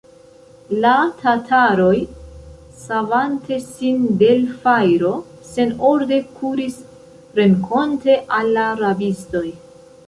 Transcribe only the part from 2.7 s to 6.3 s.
savante sin de l' fajro, senorde